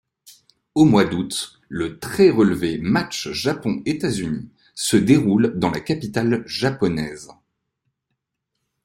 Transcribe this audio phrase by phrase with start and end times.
[0.73, 7.29] Au mois d'août, le très relevé match Japon–États-Unis se déroule dans la capitale japonaise.